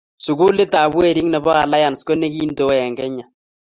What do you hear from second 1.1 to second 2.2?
nebo alliance ko